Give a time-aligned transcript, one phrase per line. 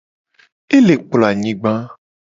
[0.75, 1.71] Ele kplo anyigba.